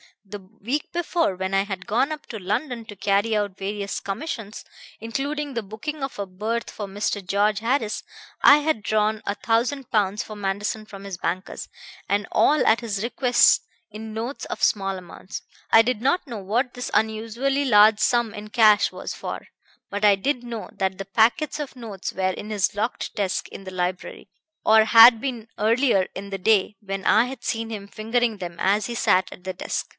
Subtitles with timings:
[0.25, 4.63] The week before, when I had gone up to London to carry out various commissions,
[4.99, 7.25] including the booking of a berth for Mr.
[7.25, 8.01] George Harris,
[8.41, 11.67] I had drawn a thousand pounds for Manderson from his bankers;
[12.07, 15.41] and all, at his request, in notes of small amounts.
[15.69, 19.47] I did not know what this unusually large sum in cash was for;
[19.89, 23.65] but I did know that the packets of notes were in his locked desk in
[23.65, 24.29] the library,
[24.65, 28.85] or had been earlier in the day, when I had seen him fingering them as
[28.85, 29.87] he sat at the desk.